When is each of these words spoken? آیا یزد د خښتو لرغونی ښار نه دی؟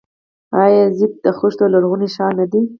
آیا 0.61 0.71
یزد 0.85 1.11
د 1.25 1.27
خښتو 1.37 1.65
لرغونی 1.73 2.09
ښار 2.15 2.31
نه 2.39 2.45
دی؟ 2.51 2.61